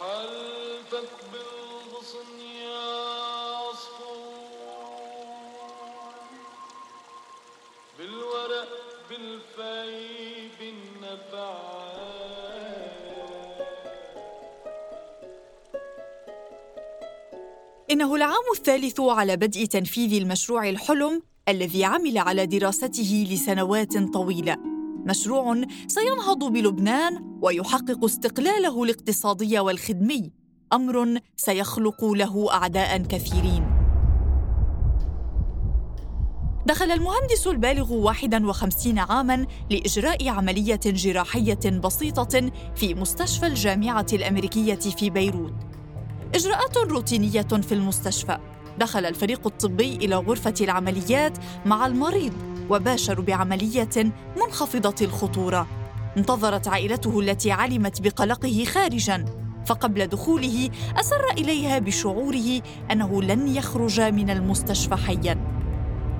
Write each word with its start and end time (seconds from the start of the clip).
حلفك 0.00 1.08
بالغصن 1.32 2.38
يا 2.40 2.90
عصفور 3.56 4.40
بالورق 7.98 8.68
بالفاي 9.10 10.48
بالنبعات 10.60 12.00
إنه 17.90 18.14
العام 18.14 18.32
الثالث 18.56 19.00
على 19.00 19.36
بدء 19.36 19.64
تنفيذ 19.64 20.12
المشروع 20.22 20.68
الحلم 20.68 21.22
الذي 21.48 21.84
عمل 21.84 22.18
على 22.18 22.46
دراسته 22.46 23.26
لسنوات 23.30 24.12
طويلة. 24.12 24.69
مشروع 25.06 25.62
سينهض 25.88 26.44
بلبنان 26.52 27.38
ويحقق 27.42 28.04
استقلاله 28.04 28.82
الاقتصادي 28.84 29.58
والخدمي 29.58 30.32
أمر 30.72 31.20
سيخلق 31.36 32.04
له 32.04 32.52
أعداء 32.54 32.98
كثيرين 32.98 33.80
دخل 36.66 36.90
المهندس 36.90 37.46
البالغ 37.46 37.92
51 37.92 38.98
عاماً 38.98 39.46
لإجراء 39.70 40.28
عملية 40.28 40.80
جراحية 40.86 41.80
بسيطة 41.84 42.50
في 42.74 42.94
مستشفى 42.94 43.46
الجامعة 43.46 44.06
الأمريكية 44.12 44.74
في 44.74 45.10
بيروت. 45.10 45.54
إجراءات 46.34 46.76
روتينية 46.76 47.42
في 47.42 47.72
المستشفى. 47.74 48.38
دخل 48.78 49.04
الفريق 49.04 49.46
الطبي 49.46 49.96
إلى 49.96 50.16
غرفة 50.16 50.54
العمليات 50.60 51.38
مع 51.66 51.86
المريض 51.86 52.32
وباشروا 52.70 53.24
بعملية 53.24 54.12
منخفضة 54.36 54.94
الخطورة. 55.06 55.66
انتظرت 56.16 56.68
عائلته 56.68 57.20
التي 57.20 57.52
علمت 57.52 58.00
بقلقه 58.00 58.64
خارجاً 58.64 59.24
فقبل 59.66 60.06
دخوله 60.06 60.70
أسر 61.00 61.30
إليها 61.38 61.78
بشعوره 61.78 62.62
أنه 62.92 63.22
لن 63.22 63.48
يخرج 63.48 64.00
من 64.00 64.30
المستشفى 64.30 64.96
حياً. 64.96 65.60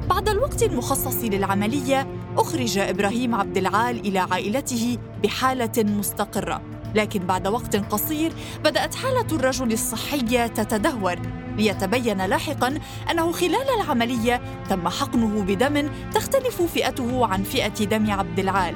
بعد 0.08 0.28
الوقت 0.28 0.62
المخصص 0.62 1.25
للعملية 1.25 2.06
أخرج 2.36 2.78
إبراهيم 2.78 3.34
عبد 3.34 3.56
العال 3.56 4.00
إلى 4.06 4.19
عائلته 4.19 4.98
بحالة 5.22 5.84
مستقرة 5.84 6.62
لكن 6.94 7.27
بعد 7.27 7.47
وقت 7.48 7.77
قصير 7.77 8.32
بدأت 8.64 8.94
حالة 8.94 9.27
الرجل 9.32 9.72
الصحية 9.72 10.47
تتدهور 10.47 11.39
ليتبين 11.56 12.27
لاحقا 12.27 12.79
أنه 13.11 13.33
خلال 13.33 13.67
العملية 13.81 14.41
تم 14.70 14.89
حقنه 14.89 15.43
بدم 15.43 15.91
تختلف 16.15 16.62
فئته 16.62 17.27
عن 17.27 17.43
فئة 17.43 17.84
دم 17.84 18.11
عبد 18.11 18.39
العال 18.39 18.75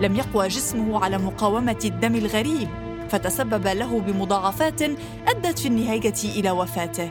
لم 0.00 0.16
يقوى 0.16 0.48
جسمه 0.48 1.04
على 1.04 1.18
مقاومة 1.18 1.78
الدم 1.84 2.14
الغريب 2.14 2.68
فتسبب 3.10 3.66
له 3.66 4.00
بمضاعفات 4.00 4.82
أدت 5.28 5.58
في 5.58 5.68
النهاية 5.68 6.14
إلى 6.24 6.50
وفاته 6.50 7.10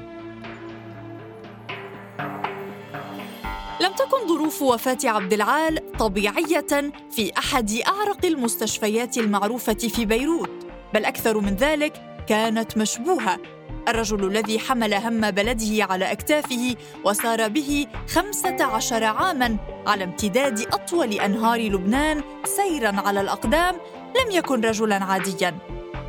لم 3.82 3.94
تكن 3.94 4.28
ظروف 4.28 4.62
وفاة 4.62 4.98
عبد 5.04 5.34
العال 5.34 5.92
طبيعية 5.92 6.92
في 7.12 7.32
أحد 7.38 7.72
أعرق 7.88 8.26
المستشفيات 8.26 9.18
المعروفة 9.18 9.74
في 9.74 10.06
بيروت، 10.06 10.50
بل 10.94 11.06
أكثر 11.06 11.40
من 11.40 11.56
ذلك 11.56 12.24
كانت 12.28 12.78
مشبوهة. 12.78 13.40
الرجل 13.88 14.28
الذي 14.28 14.60
حمل 14.60 14.94
هم 14.94 15.32
بلده 15.32 15.86
على 15.86 16.12
أكتافه 16.12 16.76
وسار 17.04 17.48
به 17.48 17.88
خمسة 18.10 18.64
عشر 18.64 19.04
عاماً 19.04 19.58
على 19.88 20.04
امتداد 20.04 20.62
أطول 20.62 21.14
أنهار 21.14 21.60
لبنان 21.60 22.22
سيراً 22.46 23.02
على 23.06 23.22
الأقدام 23.22 23.76
لم 24.08 24.32
يكن 24.32 24.62
رجلاً 24.62 25.04
عادياً. 25.04 25.58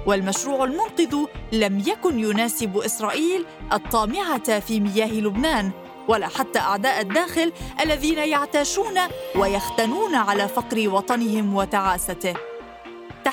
والمشروع 0.07 0.65
المنقذ 0.65 1.17
لم 1.53 1.79
يكن 1.87 2.19
يناسب 2.19 2.77
إسرائيل 2.77 3.45
الطامعة 3.73 4.61
في 4.61 4.81
مياه 4.81 5.13
لبنان 5.13 5.71
ولا 6.09 6.29
حتى 6.29 6.59
أعداء 6.59 7.01
الداخل 7.01 7.53
الذين 7.81 8.19
يعتاشون 8.19 8.99
ويختنون 9.37 10.15
على 10.15 10.49
فقر 10.49 10.89
وطنهم 10.89 11.55
وتعاسته 11.55 12.35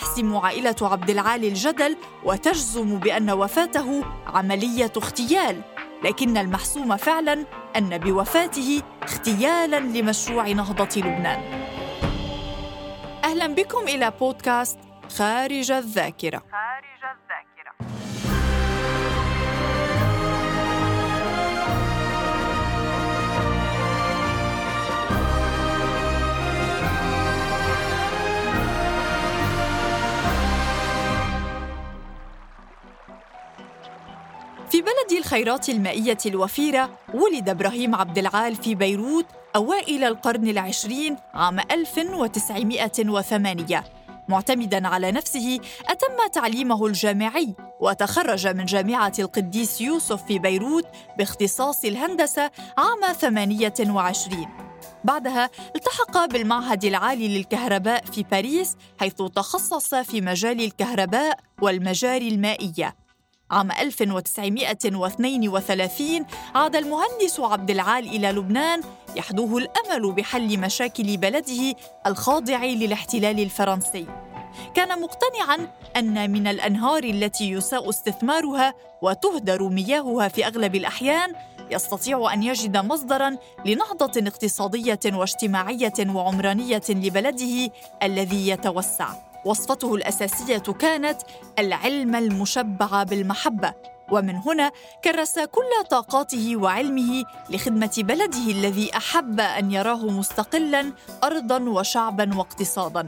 تحسم 0.05 0.37
عائلة 0.37 0.75
عبد 0.81 1.09
العالي 1.09 1.47
الجدل 1.47 1.97
وتجزم 2.23 2.99
بأن 2.99 3.31
وفاته 3.31 4.03
عملية 4.27 4.91
اغتيال 4.97 5.61
لكن 6.03 6.37
المحسوم 6.37 6.97
فعلا 6.97 7.45
أن 7.75 7.97
بوفاته 7.97 8.81
اغتيالا 9.03 9.79
لمشروع 9.79 10.47
نهضة 10.47 11.01
لبنان. 11.01 11.39
أهلا 13.23 13.47
بكم 13.47 13.87
إلى 13.87 14.13
بودكاست 14.19 14.79
خارج 15.17 15.71
الذاكرة. 15.71 16.37
في 16.37 16.94
بلد 35.05 35.17
الخيرات 35.17 35.69
المائية 35.69 36.17
الوفيرة 36.25 36.89
ولد 37.13 37.49
إبراهيم 37.49 37.95
عبد 37.95 38.17
العال 38.17 38.55
في 38.55 38.75
بيروت 38.75 39.25
أوائل 39.55 40.03
القرن 40.03 40.47
العشرين 40.47 41.17
عام 41.33 41.59
1908 41.59 43.83
معتمدا 44.29 44.87
على 44.87 45.11
نفسه 45.11 45.59
أتم 45.89 46.27
تعليمه 46.33 46.85
الجامعي 46.85 47.55
وتخرج 47.79 48.47
من 48.47 48.65
جامعة 48.65 49.13
القديس 49.19 49.81
يوسف 49.81 50.25
في 50.25 50.39
بيروت 50.39 50.85
باختصاص 51.17 51.85
الهندسة 51.85 52.51
عام 52.77 53.13
28 53.13 54.47
بعدها 55.03 55.49
التحق 55.75 56.25
بالمعهد 56.25 56.85
العالي 56.85 57.37
للكهرباء 57.37 58.05
في 58.05 58.23
باريس 58.23 58.75
حيث 58.99 59.15
تخصص 59.15 59.95
في 59.95 60.21
مجال 60.21 60.61
الكهرباء 60.61 61.39
والمجاري 61.61 62.27
المائية. 62.27 63.04
عام 63.51 63.71
1932 63.71 66.25
عاد 66.55 66.75
المهندس 66.75 67.39
عبد 67.39 67.71
العال 67.71 68.07
إلى 68.07 68.31
لبنان 68.31 68.81
يحدوه 69.15 69.57
الأمل 69.57 70.11
بحل 70.11 70.59
مشاكل 70.59 71.17
بلده 71.17 71.75
الخاضع 72.07 72.63
للاحتلال 72.63 73.39
الفرنسي. 73.39 74.05
كان 74.73 75.01
مقتنعا 75.01 75.67
أن 75.97 76.31
من 76.31 76.47
الأنهار 76.47 77.03
التي 77.03 77.51
يساء 77.51 77.89
استثمارها 77.89 78.73
وتهدر 79.01 79.69
مياهها 79.69 80.27
في 80.27 80.47
أغلب 80.47 80.75
الأحيان 80.75 81.35
يستطيع 81.71 82.33
أن 82.33 82.43
يجد 82.43 82.77
مصدرا 82.77 83.37
لنهضة 83.65 84.27
اقتصادية 84.27 84.99
واجتماعية 85.05 85.93
وعمرانية 85.99 86.81
لبلده 86.89 87.71
الذي 88.03 88.47
يتوسع. 88.47 89.09
وصفته 89.45 89.95
الأساسية 89.95 90.57
كانت 90.57 91.21
العلم 91.59 92.15
المشبع 92.15 93.03
بالمحبة 93.03 93.73
ومن 94.11 94.35
هنا 94.35 94.71
كرس 95.03 95.39
كل 95.39 95.87
طاقاته 95.89 96.55
وعلمه 96.55 97.23
لخدمة 97.49 97.93
بلده 97.97 98.51
الذي 98.51 98.97
أحب 98.97 99.39
أن 99.39 99.71
يراه 99.71 100.05
مستقلا 100.05 100.93
ارضا 101.23 101.59
وشعبا 101.59 102.37
واقتصادا. 102.37 103.07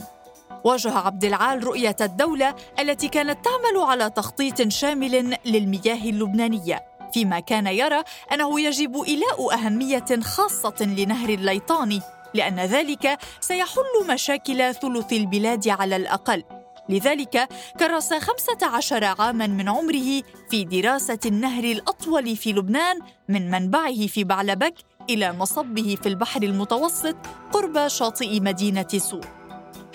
واجه 0.63 0.97
عبد 0.97 1.25
العال 1.25 1.63
رؤية 1.63 1.95
الدولة 2.01 2.55
التي 2.79 3.07
كانت 3.07 3.45
تعمل 3.45 3.83
على 3.85 4.09
تخطيط 4.09 4.67
شامل 4.67 5.37
للمياه 5.45 6.09
اللبنانية 6.09 6.83
فيما 7.13 7.39
كان 7.39 7.67
يرى 7.67 8.03
أنه 8.33 8.61
يجب 8.61 9.03
إيلاء 9.03 9.53
أهمية 9.53 10.05
خاصة 10.23 10.75
لنهر 10.81 11.29
الليطاني 11.29 12.01
لأن 12.33 12.59
ذلك 12.59 13.17
سيحل 13.39 14.07
مشاكل 14.09 14.73
ثلث 14.73 15.13
البلاد 15.13 15.67
على 15.67 15.95
الأقل. 15.95 16.43
لذلك 16.89 17.47
كرس 17.79 18.13
خمسة 18.13 18.67
عشر 18.75 19.03
عاما 19.03 19.47
من 19.47 19.69
عمره 19.69 20.21
في 20.49 20.63
دراسة 20.63 21.19
النهر 21.25 21.63
الأطول 21.63 22.35
في 22.35 22.53
لبنان 22.53 22.99
من 23.29 23.51
منبعه 23.51 24.07
في 24.07 24.23
بعلبك 24.23 24.73
إلى 25.09 25.33
مصبه 25.33 25.97
في 26.01 26.09
البحر 26.09 26.43
المتوسط 26.43 27.15
قرب 27.51 27.87
شاطئ 27.87 28.39
مدينة 28.39 28.87
سوق 28.97 29.25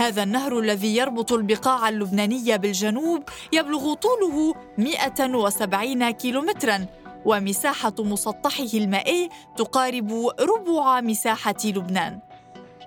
هذا 0.01 0.23
النهر 0.23 0.59
الذي 0.59 0.97
يربط 0.97 1.33
البقاع 1.33 1.89
اللبنانية 1.89 2.57
بالجنوب 2.57 3.23
يبلغ 3.53 3.95
طوله 3.95 4.55
170 4.79 6.11
كيلومتراً 6.11 6.87
ومساحة 7.25 7.95
مسطحه 7.99 8.71
المائي 8.75 9.29
تقارب 9.57 10.33
ربع 10.41 11.01
مساحة 11.01 11.55
لبنان. 11.65 12.21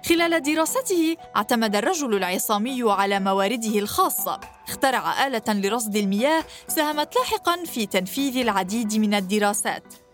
خلال 0.09 0.43
دراسته 0.43 1.17
اعتمد 1.35 1.75
الرجل 1.75 2.15
العصامي 2.15 2.83
على 2.83 3.19
موارده 3.19 3.79
الخاصة، 3.79 4.39
اخترع 4.67 5.27
آلة 5.27 5.43
لرصد 5.47 5.95
المياه 5.95 6.43
ساهمت 6.67 7.15
لاحقا 7.15 7.63
في 7.65 7.85
تنفيذ 7.85 8.37
العديد 8.37 8.95
من 8.95 9.13
الدراسات. 9.13 10.04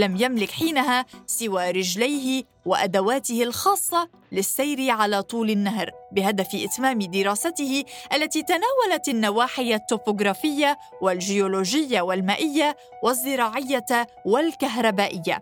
لم 0.00 0.16
يملك 0.16 0.50
حينها 0.50 1.06
سوى 1.26 1.70
رجليه 1.70 2.44
وأدواته 2.66 3.42
الخاصة 3.42 4.08
للسير 4.32 4.90
على 4.90 5.22
طول 5.22 5.50
النهر 5.50 5.90
بهدف 6.12 6.48
إتمام 6.54 6.98
دراسته 6.98 7.84
التي 8.14 8.42
تناولت 8.42 9.08
النواحي 9.08 9.74
التوبوغرافية 9.74 10.78
والجيولوجية 11.02 12.00
والمائية 12.00 12.76
والزراعية 13.02 14.06
والكهربائية. 14.26 15.40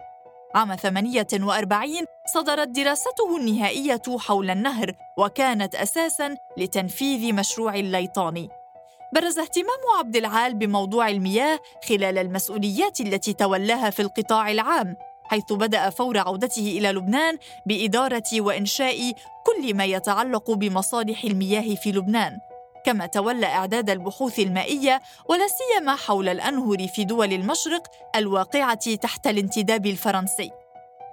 عام 0.54 0.76
48 0.76 1.90
صدرت 2.34 2.68
دراسته 2.68 3.36
النهائية 3.36 4.02
حول 4.18 4.50
النهر 4.50 4.92
وكانت 5.18 5.74
أساساً 5.74 6.36
لتنفيذ 6.56 7.34
مشروع 7.34 7.74
الليطاني 7.74 8.48
برز 9.12 9.38
اهتمام 9.38 9.78
عبد 9.98 10.16
العال 10.16 10.54
بموضوع 10.54 11.08
المياه 11.08 11.60
خلال 11.88 12.18
المسؤوليات 12.18 13.00
التي 13.00 13.32
تولاها 13.32 13.90
في 13.90 14.02
القطاع 14.02 14.50
العام 14.50 14.96
حيث 15.24 15.52
بدأ 15.52 15.90
فور 15.90 16.18
عودته 16.18 16.74
إلى 16.78 16.92
لبنان 16.92 17.38
بإدارة 17.66 18.24
وإنشاء 18.32 19.12
كل 19.46 19.74
ما 19.74 19.84
يتعلق 19.84 20.50
بمصالح 20.50 21.24
المياه 21.24 21.74
في 21.74 21.92
لبنان. 21.92 22.38
كما 22.84 23.06
تولى 23.06 23.46
إعداد 23.46 23.90
البحوث 23.90 24.38
المائية 24.38 25.00
ولا 25.28 25.46
سيما 25.48 25.94
حول 25.94 26.28
الأنهر 26.28 26.88
في 26.88 27.04
دول 27.04 27.32
المشرق 27.32 27.82
الواقعة 28.16 28.94
تحت 28.94 29.26
الانتداب 29.26 29.86
الفرنسي. 29.86 30.50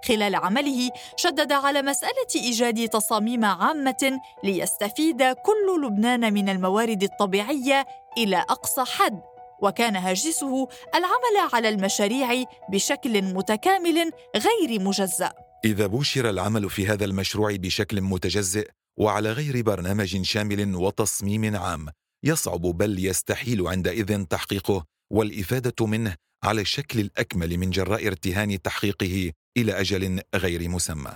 خلال 0.03 0.36
عمله 0.36 0.89
شدد 1.18 1.51
على 1.51 1.81
مسألة 1.81 2.27
إيجاد 2.36 2.89
تصاميم 2.89 3.45
عامة 3.45 4.19
ليستفيد 4.44 5.24
كل 5.24 5.86
لبنان 5.86 6.33
من 6.33 6.50
الموارد 6.50 7.03
الطبيعية 7.03 7.86
إلى 8.18 8.38
أقصى 8.38 8.83
حد. 8.86 9.21
وكان 9.62 9.95
هاجسه 9.95 10.68
العمل 10.95 11.53
على 11.53 11.69
المشاريع 11.69 12.44
بشكل 12.69 13.21
متكامل 13.21 14.12
غير 14.36 14.81
مجزأ. 14.81 15.33
إذا 15.65 15.88
بوشر 15.88 16.30
العمل 16.30 16.69
في 16.69 16.88
هذا 16.88 17.06
المشروع 17.06 17.56
بشكل 17.56 18.01
متجزئ 18.01 18.69
وعلى 18.98 19.31
غير 19.31 19.62
برنامج 19.62 20.21
شامل 20.21 20.75
وتصميم 20.75 21.56
عام 21.56 21.89
يصعب 22.24 22.62
بل 22.62 23.06
يستحيل 23.06 23.68
عندئذ 23.68 24.24
تحقيقه 24.24 24.86
والإفادة 25.12 25.86
منه 25.86 26.15
على 26.44 26.62
الشكل 26.62 27.00
الأكمل 27.00 27.57
من 27.57 27.69
جراء 27.69 28.07
ارتهان 28.07 28.62
تحقيقه 28.62 29.31
إلى 29.57 29.72
أجل 29.81 30.22
غير 30.36 30.69
مسمى. 30.69 31.12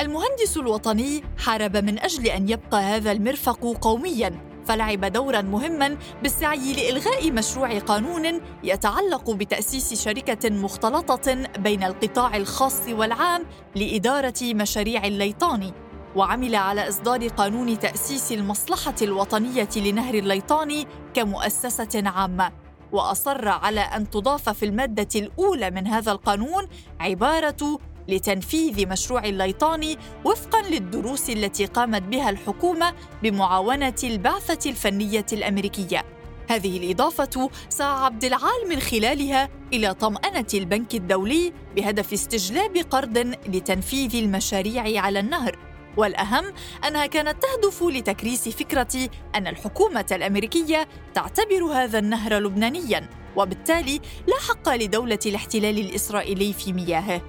المهندس 0.00 0.56
الوطني 0.56 1.22
حارب 1.38 1.76
من 1.76 1.98
أجل 1.98 2.26
أن 2.26 2.48
يبقى 2.48 2.82
هذا 2.82 3.12
المرفق 3.12 3.78
قومياً 3.80 4.54
فلعب 4.66 5.04
دورا 5.04 5.42
مهما 5.42 5.96
بالسعي 6.22 6.72
لإلغاء 6.72 7.32
مشروع 7.32 7.78
قانون 7.78 8.40
يتعلق 8.62 9.30
بتأسيس 9.30 10.04
شركة 10.04 10.50
مختلطة 10.50 11.34
بين 11.58 11.84
القطاع 11.84 12.36
الخاص 12.36 12.88
والعام 12.88 13.44
لإدارة 13.76 14.34
مشاريع 14.42 15.04
الليطاني 15.06 15.72
وعمل 16.16 16.54
على 16.54 16.88
إصدار 16.88 17.28
قانون 17.28 17.78
تأسيس 17.78 18.32
المصلحة 18.32 18.94
الوطنية 19.02 19.68
لنهر 19.76 20.14
الليطاني 20.14 20.86
كمؤسسة 21.14 22.02
عامة 22.08 22.63
وأصر 22.94 23.48
على 23.48 23.80
أن 23.80 24.10
تضاف 24.10 24.48
في 24.48 24.64
المادة 24.64 25.08
الأولى 25.20 25.70
من 25.70 25.86
هذا 25.86 26.12
القانون 26.12 26.68
عبارة 27.00 27.78
لتنفيذ 28.08 28.88
مشروع 28.88 29.24
الليطاني 29.24 29.98
وفقا 30.24 30.62
للدروس 30.62 31.30
التي 31.30 31.66
قامت 31.66 32.02
بها 32.02 32.30
الحكومة 32.30 32.94
بمعاونة 33.22 33.94
البعثة 34.04 34.70
الفنية 34.70 35.26
الأمريكية. 35.32 36.04
هذه 36.50 36.76
الإضافة 36.76 37.50
سعى 37.68 38.04
عبد 38.04 38.24
العال 38.24 38.68
من 38.68 38.80
خلالها 38.80 39.48
إلى 39.72 39.94
طمأنة 39.94 40.46
البنك 40.54 40.94
الدولي 40.94 41.52
بهدف 41.76 42.12
استجلاب 42.12 42.76
قرض 42.76 43.18
لتنفيذ 43.48 44.16
المشاريع 44.16 45.02
على 45.02 45.20
النهر. 45.20 45.73
والأهم 45.96 46.44
أنها 46.88 47.06
كانت 47.06 47.36
تهدف 47.42 47.82
لتكريس 47.82 48.48
فكرة 48.48 49.08
أن 49.34 49.46
الحكومة 49.46 50.06
الأمريكية 50.12 50.88
تعتبر 51.14 51.64
هذا 51.64 51.98
النهر 51.98 52.34
لبنانياً 52.34 53.08
وبالتالي 53.36 54.00
لا 54.26 54.36
حق 54.48 54.74
لدولة 54.74 55.18
الاحتلال 55.26 55.78
الإسرائيلي 55.78 56.52
في 56.52 56.72
مياهه 56.72 57.22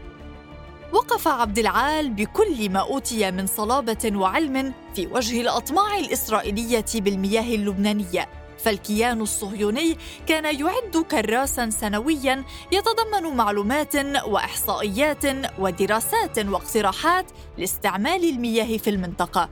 وقف 0.93 1.27
عبد 1.27 1.59
العال 1.59 2.09
بكل 2.09 2.69
ما 2.69 2.79
أوتي 2.79 3.31
من 3.31 3.47
صلابة 3.47 4.11
وعلم 4.15 4.73
في 4.95 5.07
وجه 5.07 5.41
الأطماع 5.41 5.99
الإسرائيلية 5.99 6.85
بالمياه 6.95 7.55
اللبنانية. 7.55 8.29
فالكيان 8.57 9.21
الصهيوني 9.21 9.97
كان 10.27 10.45
يعد 10.59 11.05
كراسا 11.11 11.69
سنويا 11.69 12.43
يتضمن 12.71 13.35
معلومات 13.37 13.95
وإحصائيات 14.27 15.23
ودراسات 15.59 16.39
واقتراحات 16.39 17.25
لاستعمال 17.57 18.29
المياه 18.29 18.77
في 18.77 18.89
المنطقة. 18.89 19.49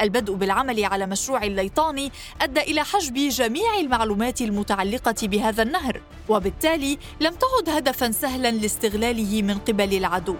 البدء 0.00 0.34
بالعمل 0.34 0.84
على 0.84 1.06
مشروع 1.06 1.42
الليطاني 1.42 2.12
أدى 2.40 2.60
إلى 2.60 2.84
حجب 2.84 3.14
جميع 3.14 3.76
المعلومات 3.80 4.40
المتعلقة 4.40 5.14
بهذا 5.22 5.62
النهر 5.62 6.00
وبالتالي 6.28 6.98
لم 7.20 7.34
تعد 7.34 7.76
هدفا 7.76 8.10
سهلا 8.10 8.50
لاستغلاله 8.50 9.42
من 9.42 9.58
قبل 9.58 9.94
العدو. 9.94 10.36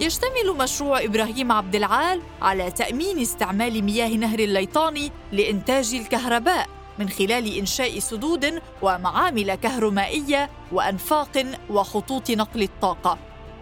يشتمل 0.00 0.56
مشروع 0.58 1.04
إبراهيم 1.04 1.52
عبد 1.52 1.74
العال 1.74 2.22
على 2.42 2.70
تأمين 2.70 3.18
استعمال 3.18 3.84
مياه 3.84 4.08
نهر 4.08 4.38
الليطاني 4.38 5.12
لإنتاج 5.32 5.94
الكهرباء. 5.94 6.68
من 6.98 7.08
خلال 7.08 7.58
إنشاء 7.58 7.98
سدود 7.98 8.62
ومعامل 8.82 9.54
كهرومائية 9.54 10.50
وأنفاق 10.72 11.44
وخطوط 11.70 12.30
نقل 12.30 12.62
الطاقة. 12.62 13.18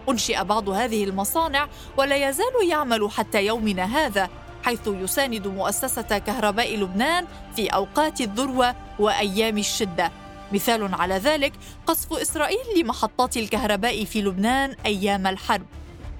أنشئ 0.09 0.43
بعض 0.43 0.69
هذه 0.69 1.03
المصانع 1.03 1.67
ولا 1.97 2.29
يزال 2.29 2.69
يعمل 2.69 3.11
حتى 3.11 3.45
يومنا 3.45 3.83
هذا 3.83 4.29
حيث 4.63 4.87
يساند 4.87 5.47
مؤسسة 5.47 6.17
كهرباء 6.17 6.77
لبنان 6.77 7.25
في 7.55 7.67
أوقات 7.67 8.21
الذروة 8.21 8.75
وأيام 8.99 9.57
الشدة. 9.57 10.11
مثال 10.53 10.95
على 10.95 11.15
ذلك 11.15 11.53
قصف 11.87 12.13
إسرائيل 12.13 12.59
لمحطات 12.77 13.37
الكهرباء 13.37 14.05
في 14.05 14.21
لبنان 14.21 14.75
أيام 14.85 15.27
الحرب 15.27 15.65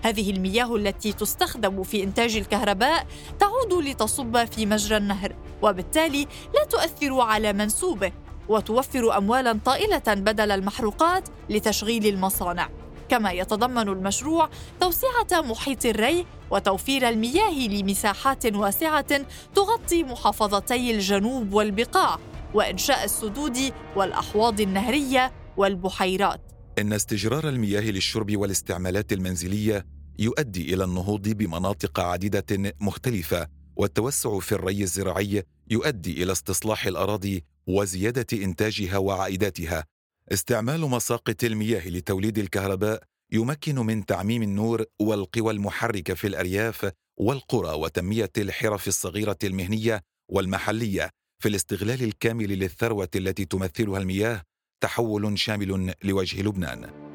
هذه 0.03 0.31
المياه 0.31 0.75
التي 0.75 1.13
تستخدم 1.13 1.83
في 1.83 2.03
إنتاج 2.03 2.35
الكهرباء 2.35 3.05
تعود 3.39 3.83
لتصب 3.83 4.45
في 4.45 4.65
مجرى 4.65 4.97
النهر 4.97 5.35
وبالتالي 5.61 6.27
لا 6.55 6.63
تؤثر 6.69 7.19
على 7.21 7.53
منسوبه 7.53 8.11
وتوفر 8.49 9.17
أموالا 9.17 9.59
طائلة 9.65 10.03
بدل 10.07 10.51
المحروقات 10.51 11.29
لتشغيل 11.49 12.07
المصانع. 12.07 12.69
كما 13.09 13.31
يتضمن 13.31 13.89
المشروع 13.89 14.49
توسعة 14.79 15.41
محيط 15.41 15.85
الري 15.85 16.25
وتوفير 16.51 17.09
المياه 17.09 17.67
لمساحات 17.67 18.45
واسعة 18.45 19.25
تغطي 19.55 20.03
محافظتي 20.03 20.91
الجنوب 20.91 21.53
والبقاع 21.53 22.19
وإنشاء 22.53 23.03
السدود 23.03 23.57
والأحواض 23.95 24.61
النهرية 24.61 25.31
والبحيرات. 25.57 26.41
إن 26.80 26.94
استجرار 26.94 27.49
المياه 27.49 27.81
للشرب 27.81 28.37
والاستعمالات 28.37 29.13
المنزلية 29.13 29.85
يؤدي 30.19 30.73
إلى 30.73 30.83
النهوض 30.83 31.30
بمناطق 31.30 31.99
عديدة 31.99 32.73
مختلفة 32.81 33.47
والتوسع 33.75 34.40
في 34.40 34.51
الري 34.51 34.83
الزراعي 34.83 35.44
يؤدي 35.71 36.23
إلى 36.23 36.31
استصلاح 36.31 36.85
الأراضي 36.85 37.44
وزيادة 37.68 38.44
إنتاجها 38.44 38.97
وعائداتها. 38.97 39.85
استعمال 40.31 40.81
مساقط 40.81 41.44
المياه 41.44 41.90
لتوليد 41.90 42.37
الكهرباء 42.37 43.04
يمكن 43.31 43.75
من 43.75 44.06
تعميم 44.06 44.44
النور 44.44 44.85
والقوى 44.99 45.54
المحركة 45.54 46.13
في 46.13 46.28
الأرياف 46.28 46.92
والقرى 47.18 47.73
وتنمية 47.73 48.31
الحرف 48.37 48.87
الصغيرة 48.87 49.37
المهنية 49.44 50.01
والمحلية. 50.30 51.09
في 51.40 51.49
الاستغلال 51.49 52.04
الكامل 52.04 52.59
للثروة 52.59 53.09
التي 53.16 53.45
تمثلها 53.45 53.97
المياه 53.99 54.44
تحول 54.81 55.40
شامل 55.40 55.94
لوجه 56.04 56.42
لبنان. 56.42 57.10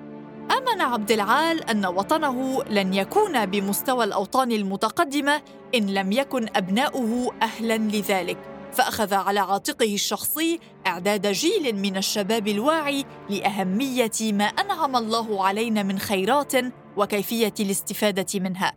عبد 0.86 1.10
العال 1.10 1.70
أن 1.70 1.86
وطنه 1.86 2.64
لن 2.64 2.94
يكون 2.94 3.46
بمستوى 3.46 4.04
الأوطان 4.04 4.52
المتقدمة 4.52 5.42
إن 5.74 5.86
لم 5.86 6.12
يكن 6.12 6.46
أبناؤه 6.56 7.34
أهلا 7.42 7.78
لذلك. 7.78 8.38
فأخذ 8.72 9.14
على 9.14 9.40
عاتقه 9.40 9.94
الشخصي 9.94 10.60
إعداد 10.86 11.26
جيل 11.26 11.76
من 11.76 11.96
الشباب 11.96 12.48
الواعي 12.48 13.04
لأهمية 13.30 14.32
ما 14.32 14.44
أنعم 14.44 14.96
الله 14.96 15.44
علينا 15.46 15.82
من 15.82 15.98
خيرات 15.98 16.52
وكيفية 16.96 17.54
الاستفادة 17.60 18.40
منها. 18.40 18.72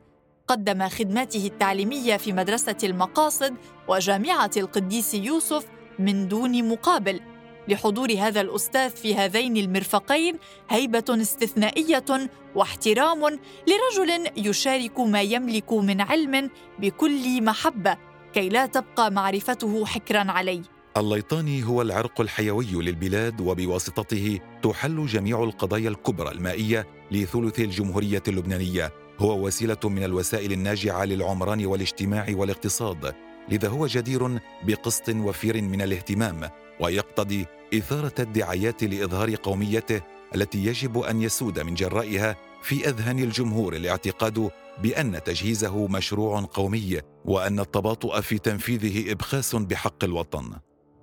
قدم 0.47 0.89
خدماته 0.89 1.47
التعليمية 1.47 2.17
في 2.17 2.33
مدرسة 2.33 2.77
المقاصد 2.83 3.55
وجامعة 3.87 4.51
القديس 4.57 5.13
يوسف 5.13 5.65
من 5.99 6.27
دون 6.27 6.69
مقابل. 6.69 7.21
لحضور 7.69 8.13
هذا 8.13 8.41
الأستاذ 8.41 8.89
في 8.89 9.15
هذين 9.15 9.57
المرفقين 9.57 10.35
هيبة 10.69 11.05
استثنائية 11.09 12.29
واحترام 12.55 13.39
لرجل 13.67 14.31
يشارك 14.37 14.99
ما 14.99 15.21
يملك 15.21 15.73
من 15.73 16.01
علم 16.01 16.49
بكل 16.79 17.43
محبة 17.43 17.97
كي 18.33 18.49
لا 18.49 18.65
تبقى 18.65 19.11
معرفته 19.11 19.85
حكرا 19.85 20.31
عليه. 20.31 20.61
الليطاني 20.97 21.63
هو 21.63 21.81
العرق 21.81 22.21
الحيوي 22.21 22.71
للبلاد 22.71 23.41
وبواسطته 23.41 24.39
تحل 24.63 25.05
جميع 25.05 25.43
القضايا 25.43 25.89
الكبرى 25.89 26.31
المائية 26.31 26.87
لثلث 27.11 27.59
الجمهورية 27.59 28.23
اللبنانية. 28.27 28.91
هو 29.19 29.45
وسيلة 29.45 29.77
من 29.83 30.03
الوسائل 30.03 30.51
الناجعة 30.51 31.05
للعمران 31.05 31.65
والاجتماع 31.65 32.25
والاقتصاد. 32.29 33.15
لذا 33.49 33.67
هو 33.67 33.87
جدير 33.87 34.39
بقسط 34.63 35.09
وفير 35.09 35.61
من 35.61 35.81
الاهتمام. 35.81 36.49
ويقتضي 36.79 37.45
إثارة 37.73 38.13
الدعايات 38.19 38.83
لإظهار 38.83 39.35
قوميته 39.35 40.01
التي 40.35 40.65
يجب 40.65 40.99
أن 40.99 41.21
يسود 41.21 41.59
من 41.59 41.73
جرائها 41.73 42.35
في 42.61 42.89
أذهان 42.89 43.19
الجمهور 43.19 43.75
الاعتقاد 43.75 44.49
بأن 44.83 45.23
تجهيزه 45.23 45.87
مشروع 45.87 46.41
قومي 46.53 47.01
وأن 47.25 47.59
التباطؤ 47.59 48.21
في 48.21 48.37
تنفيذه 48.37 49.11
إبخاس 49.11 49.55
بحق 49.55 50.03
الوطن. 50.03 50.51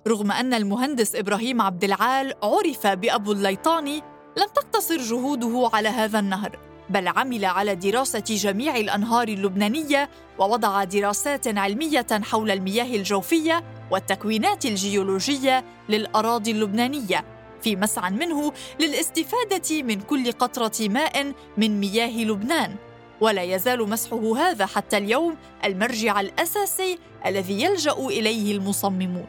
رغم 0.07 0.31
أن 0.31 0.53
المهندس 0.53 1.15
إبراهيم 1.15 1.61
عبد 1.61 1.83
العال 1.83 2.33
عرف 2.43 2.87
بأبو 2.87 3.31
الليطاني 3.31 3.97
لم 4.37 4.47
تقتصر 4.55 4.97
جهوده 4.97 5.69
على 5.73 5.89
هذا 5.89 6.19
النهر 6.19 6.59
بل 6.89 7.07
عمل 7.07 7.45
على 7.45 7.75
دراسة 7.75 8.23
جميع 8.29 8.77
الأنهار 8.77 9.27
اللبنانية 9.27 10.09
ووضع 10.39 10.83
دراسات 10.83 11.57
علمية 11.57 12.07
حول 12.11 12.51
المياه 12.51 12.95
الجوفية 12.95 13.63
والتكوينات 13.91 14.65
الجيولوجية 14.65 15.65
للأراضي 15.89 16.51
اللبنانية 16.51 17.25
في 17.61 17.75
مسعى 17.75 18.11
منه 18.11 18.53
للاستفادة 18.79 19.83
من 19.83 20.01
كل 20.01 20.31
قطرة 20.31 20.87
ماء 20.87 21.33
من 21.57 21.79
مياه 21.79 22.23
لبنان. 22.23 22.75
ولا 23.21 23.43
يزال 23.43 23.89
مسحه 23.89 24.37
هذا 24.37 24.65
حتى 24.65 24.97
اليوم 24.97 25.35
المرجع 25.65 26.19
الأساسي 26.19 26.99
الذي 27.25 27.63
يلجأ 27.63 27.93
إليه 27.93 28.55
المصممون. 28.55 29.25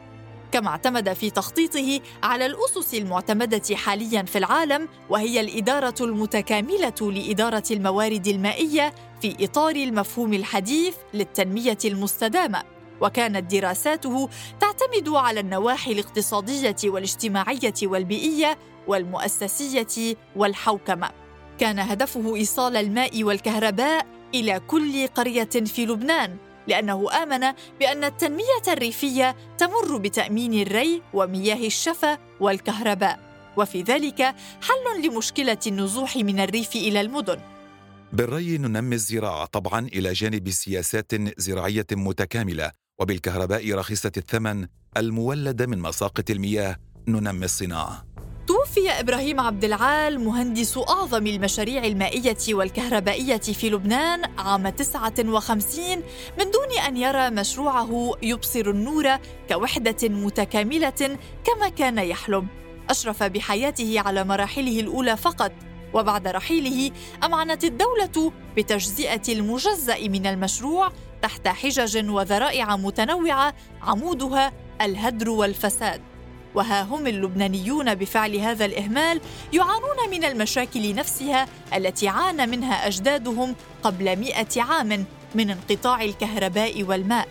كما 0.51 0.67
اعتمد 0.67 1.13
في 1.13 1.29
تخطيطه 1.29 1.99
على 2.23 2.45
الأسس 2.45 2.93
المعتمدة 2.93 3.75
حاليا 3.75 4.23
في 4.23 4.37
العالم 4.37 4.87
وهي 5.09 5.39
الإدارة 5.39 5.95
المتكاملة 6.01 6.93
لإدارة 7.01 7.63
الموارد 7.71 8.27
المائية 8.27 8.93
في 9.21 9.35
إطار 9.41 9.75
المفهوم 9.75 10.33
الحديث 10.33 10.95
للتنمية 11.13 11.77
المستدامة. 11.85 12.78
وكانت 13.01 13.51
دراساته 13.51 14.29
تعتمد 14.59 15.09
على 15.09 15.39
النواحي 15.39 15.91
الاقتصادية 15.91 16.75
والاجتماعية 16.85 17.73
والبيئية 17.83 18.57
والمؤسسية 18.87 20.15
والحوكمة. 20.35 21.09
كان 21.59 21.79
هدفه 21.79 22.35
إيصال 22.35 22.77
الماء 22.77 23.23
والكهرباء 23.23 24.05
إلى 24.35 24.59
كل 24.67 25.07
قرية 25.07 25.49
في 25.49 25.85
لبنان 25.85 26.37
لأنه 26.67 27.23
آمن 27.23 27.53
بأن 27.79 28.03
التنمية 28.03 28.65
الريفية 28.67 29.35
تمر 29.57 29.97
بتأمين 29.97 30.53
الري 30.53 31.01
ومياه 31.13 31.67
الشفا 31.67 32.17
والكهرباء. 32.39 33.19
وفي 33.57 33.81
ذلك 33.81 34.21
حل 34.61 35.05
لمشكلة 35.05 35.57
النزوح 35.67 36.17
من 36.17 36.39
الريف 36.39 36.75
إلى 36.75 37.01
المدن. 37.01 37.39
بالري 38.13 38.57
ننمي 38.57 38.95
الزراعة 38.95 39.45
طبعا 39.45 39.87
إلى 39.87 40.13
جانب 40.13 40.49
سياسات 40.49 41.11
زراعية 41.39 41.85
متكاملة 41.91 42.71
وبالكهرباء 42.99 43.73
رخيصة 43.73 44.11
الثمن 44.17 44.67
المولدة 44.97 45.65
من 45.65 45.79
مساقط 45.79 46.29
المياه 46.29 46.75
ننمي 47.07 47.45
الصناعة. 47.45 48.05
توفي 48.47 48.89
إبراهيم 48.89 49.39
عبد 49.39 49.63
العال 49.63 50.19
مهندس 50.19 50.77
أعظم 50.77 51.27
المشاريع 51.27 51.83
المائية 51.85 52.37
والكهربائية 52.49 53.37
في 53.37 53.69
لبنان 53.69 54.39
عام 54.39 54.69
59 54.69 55.83
من 56.39 56.51
دون 56.51 56.79
أن 56.87 56.97
يرى 56.97 57.29
مشروعه 57.29 58.11
يبصر 58.23 58.69
النور 58.69 59.17
كوحدة 59.49 60.09
متكاملة 60.09 61.17
كما 61.43 61.69
كان 61.69 61.97
يحلم. 61.97 62.47
أشرف 62.89 63.23
بحياته 63.23 63.99
على 63.99 64.23
مراحله 64.23 64.79
الأولى 64.79 65.17
فقط 65.17 65.51
وبعد 65.93 66.27
رحيله 66.27 66.91
أمعنت 67.23 67.63
الدولة 67.63 68.31
بتجزئة 68.57 69.21
المجزأ 69.29 70.07
من 70.07 70.27
المشروع 70.27 70.91
تحت 71.21 71.47
حجج 71.47 72.09
وذرائع 72.09 72.75
متنوعة 72.75 73.53
عمودها 73.81 74.53
الهدر 74.81 75.29
والفساد. 75.29 76.01
وها 76.55 76.81
هم 76.81 77.07
اللبنانيون 77.07 77.95
بفعل 77.95 78.35
هذا 78.35 78.65
الإهمال 78.65 79.21
يعانون 79.53 80.09
من 80.11 80.23
المشاكل 80.23 80.95
نفسها 80.95 81.47
التي 81.75 82.07
عانى 82.07 82.45
منها 82.47 82.87
أجدادهم 82.87 83.55
قبل 83.83 84.15
مئة 84.15 84.61
عام 84.61 85.05
من 85.35 85.49
انقطاع 85.49 86.03
الكهرباء 86.03 86.83
والماء. 86.83 87.27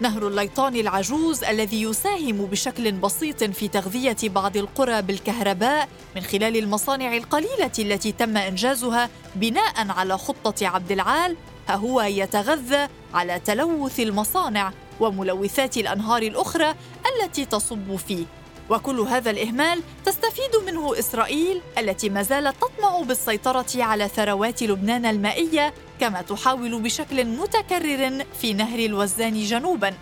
نهر 0.00 0.28
الليطان 0.28 0.76
العجوز 0.76 1.44
الذي 1.44 1.82
يساهم 1.82 2.46
بشكل 2.46 2.92
بسيط 2.92 3.44
في 3.44 3.68
تغذية 3.68 4.16
بعض 4.22 4.56
القرى 4.56 5.02
بالكهرباء 5.02 5.88
من 6.16 6.22
خلال 6.22 6.56
المصانع 6.56 7.16
القليلة 7.16 7.72
التي 7.78 8.12
تم 8.12 8.36
إنجازها 8.36 9.10
بناء 9.34 9.90
على 9.90 10.18
خطة 10.18 10.66
عبد 10.66 10.92
العال 10.92 11.36
ها 11.68 11.74
هو 11.74 12.02
يتغذى 12.02 12.88
على 13.14 13.40
تلوث 13.40 14.00
المصانع 14.00 14.72
وملوثات 15.00 15.76
الأنهار 15.76 16.22
الأخرى 16.22 16.74
التي 17.22 17.44
تصب 17.44 17.96
فيه. 17.96 18.24
وكل 18.70 19.00
هذا 19.00 19.30
الإهمال 19.30 19.82
تستفيد 20.04 20.56
منه 20.66 20.98
إسرائيل 20.98 21.60
التي 21.78 22.08
ما 22.08 22.22
زالت 22.22 22.56
تطمع 22.56 23.00
بالسيطرة 23.00 23.66
على 23.76 24.08
ثروات 24.08 24.62
لبنان 24.62 25.06
المائية 25.06 25.74
كما 26.00 26.22
تحاول 26.22 26.82
بشكل 26.82 27.24
متكرر 27.24 28.24
في 28.40 28.52
نهر 28.52 28.78
الوزان 28.78 29.42
جنوباً. 29.42 29.94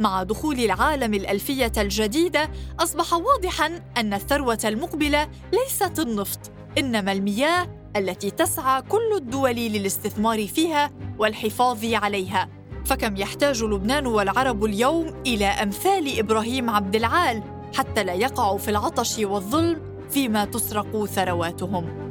مع 0.00 0.22
دخول 0.22 0.60
العالم 0.60 1.14
الألفية 1.14 1.72
الجديدة 1.78 2.50
أصبح 2.80 3.12
واضحاً 3.12 3.82
أن 3.96 4.14
الثروة 4.14 4.58
المقبلة 4.64 5.28
ليست 5.52 5.98
النفط 5.98 6.50
إنما 6.78 7.12
المياه 7.12 7.68
التي 7.96 8.30
تسعى 8.30 8.82
كل 8.82 9.12
الدول 9.16 9.54
للاستثمار 9.54 10.46
فيها 10.46 10.90
والحفاظ 11.18 11.84
عليها. 11.84 12.48
فكم 12.84 13.16
يحتاج 13.16 13.64
لبنان 13.64 14.06
والعرب 14.06 14.64
اليوم 14.64 15.22
إلى 15.26 15.46
أمثال 15.46 16.18
إبراهيم 16.18 16.70
عبد 16.70 16.96
العال 16.96 17.42
حتى 17.74 18.04
لا 18.04 18.12
يقعوا 18.12 18.58
في 18.58 18.70
العطش 18.70 19.18
والظلم 19.18 19.82
فيما 20.10 20.44
تسرق 20.44 21.04
ثرواتهم؟ 21.04 22.08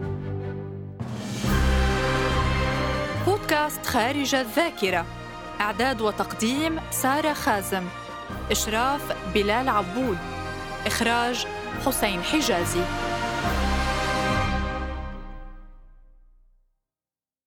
بودكاست 3.27 3.85
خارج 3.85 4.35
الذاكرة. 4.35 5.05
إعداد 5.61 6.01
وتقديم 6.01 6.79
سارة 6.91 7.33
خازم. 7.33 7.83
إشراف 8.51 9.01
بلال 9.33 9.69
عبود. 9.69 10.17
إخراج 10.85 11.47
حسين 11.85 12.23
حجازي. 12.23 12.81